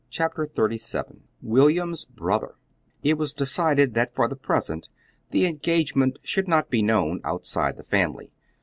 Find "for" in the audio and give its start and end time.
4.15-4.27